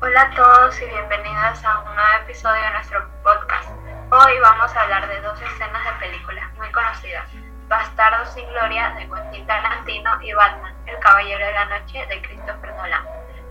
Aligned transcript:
Hola 0.00 0.22
a 0.22 0.30
todos 0.30 0.80
y 0.80 0.84
bienvenidos 0.84 1.64
a 1.64 1.80
un 1.80 1.86
nuevo 1.86 2.22
episodio 2.22 2.62
de 2.62 2.70
nuestro 2.70 3.00
podcast. 3.24 3.68
Hoy 4.12 4.32
vamos 4.40 4.70
a 4.76 4.82
hablar 4.82 5.08
de 5.08 5.20
dos 5.22 5.34
escenas 5.42 5.82
de 5.82 6.06
películas 6.06 6.44
muy 6.56 6.70
conocidas, 6.70 7.26
Bastardo 7.66 8.24
sin 8.30 8.46
Gloria 8.46 8.94
de 8.94 9.10
Quentin 9.10 9.44
Tarantino 9.48 10.10
y 10.22 10.32
Batman, 10.34 10.72
El 10.86 11.00
Caballero 11.00 11.44
de 11.44 11.52
la 11.52 11.64
Noche 11.64 11.98
de 12.06 12.22
Christopher 12.22 12.76
Nolan. 12.76 13.02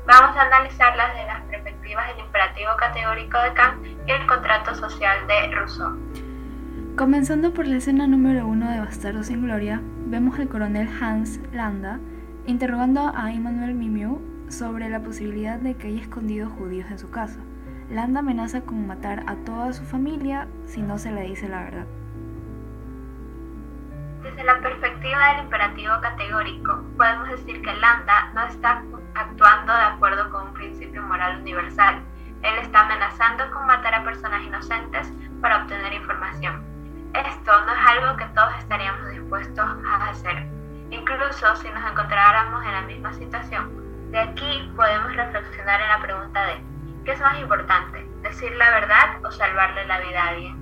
Vamos 0.07 0.37
a 0.37 0.43
analizarlas 0.43 1.15
desde 1.15 1.27
las 1.27 1.41
perspectivas 1.51 2.07
del 2.07 2.19
imperativo 2.19 2.71
categórico 2.77 3.37
de 3.41 3.53
Kant 3.53 3.85
y 4.07 4.11
el 4.11 4.25
contrato 4.25 4.73
social 4.73 5.27
de 5.27 5.53
Rousseau. 5.53 5.99
Comenzando 6.95 7.53
por 7.53 7.67
la 7.67 7.75
escena 7.75 8.07
número 8.07 8.47
uno 8.47 8.71
de 8.71 8.79
Bastardo 8.79 9.21
sin 9.21 9.43
Gloria, 9.43 9.81
vemos 9.83 10.39
al 10.39 10.47
coronel 10.47 10.87
Hans 11.01 11.41
Landa 11.51 11.99
interrogando 12.45 13.11
a 13.13 13.33
Emmanuel 13.33 13.73
Mimieux 13.73 14.36
sobre 14.49 14.89
la 14.89 15.01
posibilidad 15.01 15.59
de 15.59 15.75
que 15.75 15.87
haya 15.87 16.01
escondido 16.01 16.49
judíos 16.49 16.89
en 16.89 16.99
su 16.99 17.09
casa. 17.09 17.39
Landa 17.89 18.19
amenaza 18.19 18.61
con 18.61 18.87
matar 18.87 19.23
a 19.27 19.35
toda 19.45 19.73
su 19.73 19.83
familia 19.83 20.47
si 20.65 20.81
no 20.81 20.97
se 20.97 21.11
le 21.11 21.21
dice 21.21 21.47
la 21.47 21.63
verdad. 21.63 21.85
Desde 24.23 24.43
la 24.43 24.59
perspectiva 24.59 25.33
del 25.33 25.43
imperativo 25.45 25.93
categórico, 26.01 26.83
podemos 26.97 27.29
decir 27.29 27.61
que 27.61 27.73
Landa 27.73 28.31
no 28.33 28.45
está 28.45 28.83
actuando 29.15 29.73
de 29.73 29.83
acuerdo 29.83 30.29
con 30.31 30.47
un 30.47 30.53
principio 30.53 31.01
moral 31.01 31.41
universal. 31.41 32.01
Él 32.43 32.57
está 32.61 32.81
amenazando 32.81 33.49
con 33.51 33.65
matar 33.67 33.95
a 33.95 34.03
personas 34.03 34.43
inocentes 34.43 35.11
para 35.41 35.63
obtener 35.63 35.93
información. 35.93 36.61
Esto 37.13 37.51
no 37.65 37.71
es 37.73 37.87
algo 37.87 38.17
que 38.17 38.25
todos 38.35 38.53
estaríamos 38.59 39.09
dispuestos 39.11 39.65
a 39.87 40.09
hacer, 40.09 40.45
incluso 40.91 41.55
si 41.55 41.69
nos 41.69 41.89
encontráramos 41.89 42.65
en 42.65 42.71
la 42.73 42.81
misma 42.81 43.13
situación 43.13 43.86
de 44.11 44.19
aquí 44.19 44.71
podemos 44.75 45.15
reflexionar 45.15 45.81
en 45.81 45.87
la 45.89 46.01
pregunta 46.01 46.45
de 46.45 46.53
¿qué 47.03 47.11
es 47.11 47.19
más 47.19 47.39
importante? 47.39 48.05
¿Decir 48.23 48.51
la 48.55 48.71
verdad 48.71 49.25
o 49.25 49.31
salvarle 49.31 49.85
la 49.85 49.99
vida 49.99 50.23
a 50.23 50.27
alguien? 50.29 50.55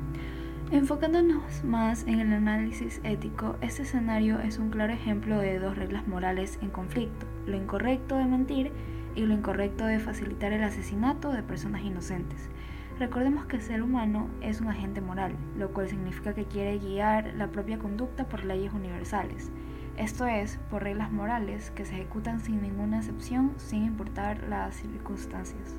Enfocándonos 0.71 1.63
más 1.63 2.07
en 2.07 2.19
el 2.19 2.33
análisis 2.33 2.99
ético, 3.03 3.55
este 3.61 3.83
escenario 3.83 4.39
es 4.39 4.57
un 4.57 4.71
claro 4.71 4.93
ejemplo 4.93 5.37
de 5.37 5.59
dos 5.59 5.77
reglas 5.77 6.07
morales 6.07 6.57
en 6.63 6.71
conflicto, 6.71 7.27
lo 7.45 7.55
incorrecto 7.55 8.15
de 8.15 8.25
mentir 8.25 8.71
y 9.13 9.25
lo 9.25 9.33
incorrecto 9.35 9.85
de 9.85 9.99
facilitar 9.99 10.51
el 10.51 10.63
asesinato 10.63 11.31
de 11.31 11.43
personas 11.43 11.83
inocentes. 11.83 12.49
Recordemos 12.97 13.45
que 13.45 13.57
el 13.57 13.61
ser 13.61 13.83
humano 13.83 14.27
es 14.41 14.59
un 14.59 14.69
agente 14.69 15.01
moral, 15.01 15.35
lo 15.55 15.69
cual 15.69 15.87
significa 15.87 16.33
que 16.33 16.45
quiere 16.45 16.79
guiar 16.79 17.33
la 17.35 17.47
propia 17.47 17.77
conducta 17.77 18.25
por 18.25 18.43
leyes 18.43 18.73
universales. 18.73 19.51
Esto 19.97 20.25
es, 20.25 20.57
por 20.69 20.83
reglas 20.83 21.09
morales 21.09 21.71
que 21.71 21.85
se 21.85 21.95
ejecutan 21.95 22.41
sin 22.41 22.61
ninguna 22.61 22.97
excepción, 22.97 23.53
sin 23.57 23.85
importar 23.85 24.43
las 24.49 24.75
circunstancias. 24.75 25.73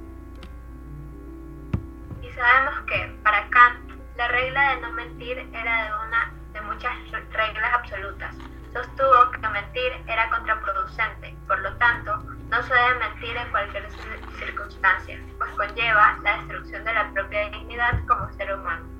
Y 2.23 2.31
sabemos 2.31 2.81
que, 2.86 3.14
para 3.23 3.47
Kant, 3.50 3.91
la 4.17 4.28
regla 4.28 4.70
de 4.70 4.81
no 4.81 4.92
mentir 4.92 5.39
era 5.53 5.84
de 5.84 5.91
una 6.06 6.33
de 6.55 6.61
muchas 6.62 6.95
reglas 7.12 7.75
absolutas. 7.75 8.34
Sostuvo 8.73 9.31
que 9.33 9.48
mentir 9.48 9.92
era 10.06 10.30
contraproducente, 10.30 11.36
por 11.47 11.58
lo 11.58 11.77
tanto, 11.77 12.17
no 12.48 12.62
se 12.62 12.73
debe 12.73 12.98
mentir 12.98 13.36
en 13.36 13.51
cualquier 13.51 13.86
circunstancia, 14.39 15.20
pues 15.36 15.51
conlleva 15.56 16.19
la 16.23 16.39
destrucción 16.39 16.84
de 16.84 16.95
la 16.95 17.11
propia 17.12 17.51
dignidad 17.51 18.01
como 18.06 18.33
ser 18.33 18.55
humano. 18.55 18.95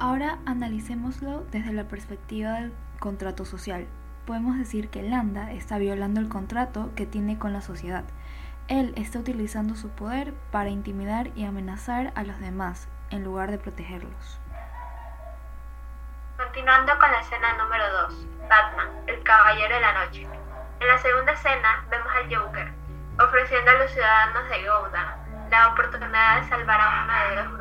Ahora 0.00 0.38
analicémoslo 0.46 1.40
desde 1.50 1.72
la 1.72 1.84
perspectiva 1.84 2.52
del 2.52 2.72
contrato 3.00 3.44
social. 3.44 3.88
Podemos 4.26 4.56
decir 4.56 4.90
que 4.90 5.02
Landa 5.02 5.50
está 5.50 5.78
violando 5.78 6.20
el 6.20 6.28
contrato 6.28 6.90
que 6.94 7.04
tiene 7.04 7.38
con 7.38 7.52
la 7.52 7.62
sociedad. 7.62 8.04
Él 8.68 8.92
está 8.96 9.18
utilizando 9.18 9.74
su 9.74 9.88
poder 9.88 10.34
para 10.52 10.68
intimidar 10.68 11.30
y 11.34 11.44
amenazar 11.44 12.12
a 12.14 12.22
los 12.22 12.38
demás 12.38 12.88
en 13.10 13.24
lugar 13.24 13.50
de 13.50 13.58
protegerlos. 13.58 14.38
Continuando 16.36 16.96
con 16.98 17.10
la 17.10 17.20
escena 17.20 17.54
número 17.56 17.84
2, 18.08 18.26
Batman, 18.48 18.88
el 19.08 19.20
Caballero 19.24 19.74
de 19.74 19.80
la 19.80 20.04
Noche. 20.04 20.28
En 20.78 20.86
la 20.86 20.98
segunda 20.98 21.32
escena 21.32 21.84
vemos 21.90 22.08
al 22.14 22.32
Joker 22.32 22.78
ofreciendo 23.18 23.70
a 23.70 23.74
los 23.74 23.90
ciudadanos 23.90 24.48
de 24.48 24.68
Gotham 24.68 25.28
la 25.50 25.68
oportunidad 25.68 26.40
de 26.40 26.48
salvar 26.48 26.80
a 26.80 27.04
uno 27.04 27.30
de 27.30 27.36
los 27.42 27.57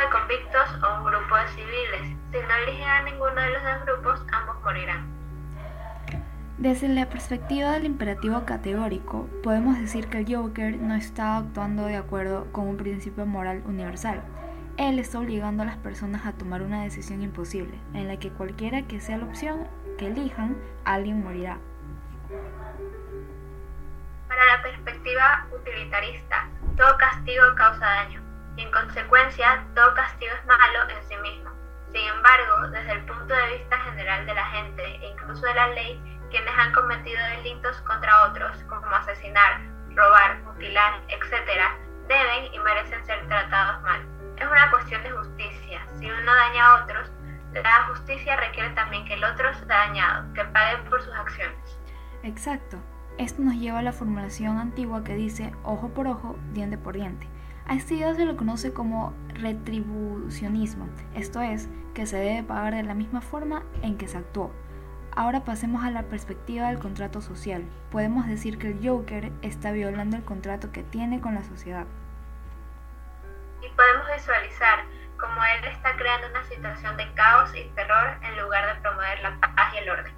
de 0.00 0.08
convictos 0.08 0.82
o 0.82 0.98
un 0.98 1.04
grupo 1.04 1.36
de 1.36 1.48
civiles. 1.48 2.16
Si 2.32 2.38
no 2.38 2.54
eligen 2.64 2.88
a 2.88 3.02
ninguno 3.02 3.34
de 3.34 3.50
los 3.50 3.62
dos 3.62 3.84
grupos, 3.84 4.26
ambos 4.32 4.62
morirán. 4.62 5.06
Desde 6.56 6.88
la 6.88 7.08
perspectiva 7.08 7.72
del 7.72 7.84
imperativo 7.84 8.44
categórico, 8.44 9.28
podemos 9.42 9.78
decir 9.78 10.08
que 10.08 10.18
el 10.18 10.34
Joker 10.34 10.76
no 10.76 10.94
está 10.94 11.38
actuando 11.38 11.84
de 11.84 11.96
acuerdo 11.96 12.50
con 12.52 12.66
un 12.66 12.76
principio 12.76 13.26
moral 13.26 13.62
universal. 13.66 14.22
Él 14.76 14.98
está 14.98 15.18
obligando 15.18 15.62
a 15.62 15.66
las 15.66 15.76
personas 15.76 16.24
a 16.24 16.32
tomar 16.32 16.62
una 16.62 16.82
decisión 16.82 17.22
imposible, 17.22 17.78
en 17.92 18.08
la 18.08 18.18
que 18.18 18.30
cualquiera 18.30 18.82
que 18.82 19.00
sea 19.00 19.18
la 19.18 19.26
opción 19.26 19.68
que 19.98 20.06
elijan, 20.06 20.56
alguien 20.84 21.22
morirá. 21.22 21.58
Para 24.28 24.56
la 24.56 24.62
perspectiva 24.62 25.46
utilitarista, 25.54 26.48
todo 26.76 26.96
castigo 26.96 27.42
causa 27.56 27.84
daño 27.84 28.19
y 28.56 28.62
en 28.62 28.70
consecuencia 28.70 29.64
todo 29.74 29.94
castigo 29.94 30.32
es 30.32 30.46
malo 30.46 30.88
en 30.88 31.08
sí 31.08 31.16
mismo. 31.18 31.50
Sin 31.92 32.06
embargo, 32.06 32.68
desde 32.70 32.92
el 32.92 33.04
punto 33.04 33.34
de 33.34 33.58
vista 33.58 33.78
general 33.80 34.26
de 34.26 34.34
la 34.34 34.46
gente 34.46 34.82
e 34.84 35.08
incluso 35.08 35.44
de 35.44 35.54
la 35.54 35.68
ley, 35.68 36.20
quienes 36.30 36.52
han 36.56 36.72
cometido 36.72 37.20
delitos 37.36 37.76
contra 37.82 38.28
otros, 38.28 38.56
como 38.68 38.86
asesinar, 38.86 39.60
robar, 39.94 40.38
mutilar, 40.42 41.00
etc., 41.08 41.62
deben 42.06 42.54
y 42.54 42.58
merecen 42.60 43.04
ser 43.06 43.26
tratados 43.26 43.82
mal. 43.82 44.00
Es 44.36 44.46
una 44.46 44.70
cuestión 44.70 45.02
de 45.02 45.10
justicia. 45.10 45.86
Si 45.98 46.10
uno 46.10 46.34
daña 46.34 46.66
a 46.66 46.84
otros, 46.84 47.10
la 47.52 47.84
justicia 47.88 48.36
requiere 48.36 48.70
también 48.70 49.04
que 49.04 49.14
el 49.14 49.24
otro 49.24 49.52
sea 49.54 49.66
dañado, 49.66 50.32
que 50.34 50.44
pague 50.44 50.78
por 50.88 51.02
sus 51.02 51.14
acciones. 51.14 51.78
Exacto. 52.22 52.78
Esto 53.18 53.42
nos 53.42 53.54
lleva 53.54 53.80
a 53.80 53.82
la 53.82 53.92
formulación 53.92 54.58
antigua 54.58 55.04
que 55.04 55.14
dice 55.14 55.52
ojo 55.62 55.90
por 55.90 56.06
ojo, 56.06 56.36
diente 56.52 56.78
por 56.78 56.94
diente. 56.94 57.28
A 57.70 57.74
esta 57.74 57.94
idea 57.94 58.12
se 58.14 58.24
lo 58.24 58.36
conoce 58.36 58.74
como 58.74 59.14
retribucionismo, 59.28 60.88
esto 61.14 61.40
es, 61.40 61.68
que 61.94 62.04
se 62.04 62.16
debe 62.16 62.42
pagar 62.42 62.74
de 62.74 62.82
la 62.82 62.94
misma 62.94 63.20
forma 63.20 63.62
en 63.82 63.96
que 63.96 64.08
se 64.08 64.18
actuó. 64.18 64.52
Ahora 65.14 65.44
pasemos 65.44 65.84
a 65.84 65.92
la 65.92 66.02
perspectiva 66.02 66.66
del 66.66 66.80
contrato 66.80 67.20
social. 67.20 67.62
Podemos 67.92 68.26
decir 68.26 68.58
que 68.58 68.72
el 68.72 68.80
Joker 68.84 69.30
está 69.42 69.70
violando 69.70 70.16
el 70.16 70.24
contrato 70.24 70.72
que 70.72 70.82
tiene 70.82 71.20
con 71.20 71.36
la 71.36 71.44
sociedad. 71.44 71.86
Y 73.62 73.68
podemos 73.76 74.06
visualizar 74.16 74.80
cómo 75.16 75.40
él 75.44 75.64
está 75.66 75.94
creando 75.94 76.26
una 76.26 76.42
situación 76.46 76.96
de 76.96 77.14
caos 77.14 77.54
y 77.54 77.68
terror 77.76 78.18
en 78.20 78.42
lugar 78.42 78.74
de 78.74 78.80
promover 78.80 79.22
la 79.22 79.40
paz 79.40 79.74
y 79.74 79.78
el 79.78 79.90
orden. 79.90 80.12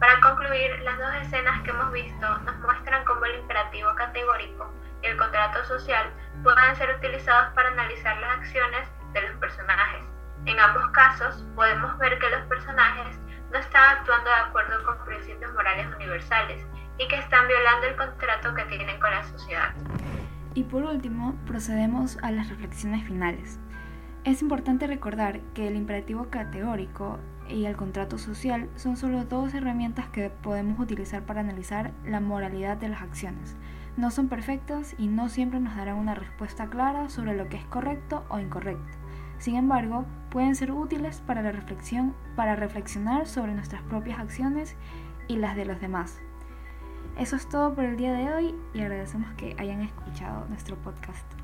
Para 0.00 0.18
concluir, 0.22 0.80
las 0.80 0.98
dos 0.98 1.14
escenas 1.20 1.60
que 1.64 1.70
hemos 1.70 1.92
visto 1.92 2.38
nos 2.38 2.56
muestran 2.60 3.04
cómo 3.04 3.26
el 3.26 3.40
imperativo 3.40 3.94
categórico 3.94 4.72
y 5.04 5.06
el 5.06 5.16
contrato 5.18 5.62
social 5.66 6.10
pueden 6.42 6.76
ser 6.76 6.96
utilizados 6.96 7.52
para 7.54 7.68
analizar 7.68 8.18
las 8.18 8.38
acciones 8.38 8.88
de 9.12 9.20
los 9.20 9.36
personajes. 9.38 10.02
En 10.46 10.58
ambos 10.58 10.90
casos, 10.92 11.44
podemos 11.54 11.96
ver 11.98 12.18
que 12.18 12.30
los 12.30 12.42
personajes 12.46 13.18
no 13.52 13.58
están 13.58 13.98
actuando 13.98 14.30
de 14.30 14.36
acuerdo 14.36 14.84
con 14.84 15.04
principios 15.04 15.52
morales 15.52 15.86
universales 15.94 16.66
y 16.98 17.06
que 17.08 17.16
están 17.16 17.46
violando 17.46 17.86
el 17.86 17.96
contrato 17.96 18.54
que 18.54 18.64
tienen 18.64 18.98
con 18.98 19.10
la 19.10 19.22
sociedad. 19.24 19.74
Y 20.54 20.64
por 20.64 20.82
último, 20.82 21.36
procedemos 21.46 22.16
a 22.22 22.30
las 22.30 22.48
reflexiones 22.48 23.04
finales. 23.06 23.58
Es 24.24 24.40
importante 24.40 24.86
recordar 24.86 25.40
que 25.52 25.68
el 25.68 25.76
imperativo 25.76 26.28
categórico 26.30 27.18
y 27.46 27.66
el 27.66 27.76
contrato 27.76 28.16
social 28.16 28.70
son 28.74 28.96
solo 28.96 29.26
dos 29.26 29.52
herramientas 29.52 30.08
que 30.08 30.30
podemos 30.30 30.80
utilizar 30.80 31.24
para 31.26 31.40
analizar 31.40 31.92
la 32.06 32.20
moralidad 32.20 32.78
de 32.78 32.88
las 32.88 33.02
acciones. 33.02 33.54
No 33.98 34.10
son 34.10 34.28
perfectas 34.28 34.94
y 34.96 35.08
no 35.08 35.28
siempre 35.28 35.60
nos 35.60 35.76
darán 35.76 35.96
una 35.96 36.14
respuesta 36.14 36.70
clara 36.70 37.10
sobre 37.10 37.36
lo 37.36 37.50
que 37.50 37.58
es 37.58 37.66
correcto 37.66 38.24
o 38.30 38.38
incorrecto. 38.38 38.96
Sin 39.36 39.56
embargo, 39.56 40.06
pueden 40.30 40.54
ser 40.54 40.72
útiles 40.72 41.20
para 41.26 41.42
la 41.42 41.52
reflexión, 41.52 42.14
para 42.34 42.56
reflexionar 42.56 43.26
sobre 43.26 43.52
nuestras 43.52 43.82
propias 43.82 44.18
acciones 44.18 44.74
y 45.28 45.36
las 45.36 45.54
de 45.54 45.66
los 45.66 45.82
demás. 45.82 46.18
Eso 47.18 47.36
es 47.36 47.46
todo 47.46 47.74
por 47.74 47.84
el 47.84 47.98
día 47.98 48.14
de 48.14 48.32
hoy 48.32 48.54
y 48.72 48.80
agradecemos 48.80 49.30
que 49.34 49.54
hayan 49.58 49.82
escuchado 49.82 50.46
nuestro 50.48 50.76
podcast. 50.76 51.43